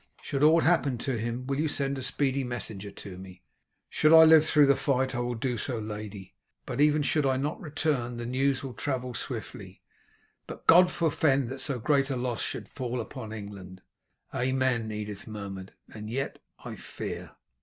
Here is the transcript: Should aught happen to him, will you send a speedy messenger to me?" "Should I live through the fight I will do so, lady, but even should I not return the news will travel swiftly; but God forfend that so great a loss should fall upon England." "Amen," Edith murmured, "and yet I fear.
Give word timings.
Should 0.23 0.41
aught 0.41 0.63
happen 0.63 0.97
to 0.97 1.15
him, 1.15 1.45
will 1.45 1.59
you 1.59 1.67
send 1.67 1.95
a 1.95 2.01
speedy 2.01 2.43
messenger 2.43 2.89
to 2.89 3.19
me?" 3.19 3.43
"Should 3.87 4.11
I 4.13 4.23
live 4.23 4.43
through 4.43 4.65
the 4.65 4.75
fight 4.75 5.13
I 5.13 5.19
will 5.19 5.35
do 5.35 5.59
so, 5.59 5.77
lady, 5.77 6.33
but 6.65 6.81
even 6.81 7.03
should 7.03 7.23
I 7.27 7.37
not 7.37 7.61
return 7.61 8.17
the 8.17 8.25
news 8.25 8.63
will 8.63 8.73
travel 8.73 9.13
swiftly; 9.13 9.83
but 10.47 10.65
God 10.65 10.89
forfend 10.89 11.49
that 11.49 11.59
so 11.61 11.77
great 11.77 12.09
a 12.09 12.15
loss 12.15 12.41
should 12.41 12.67
fall 12.67 12.99
upon 12.99 13.31
England." 13.31 13.83
"Amen," 14.33 14.91
Edith 14.91 15.27
murmured, 15.27 15.73
"and 15.93 16.09
yet 16.09 16.39
I 16.65 16.77
fear. 16.77 17.33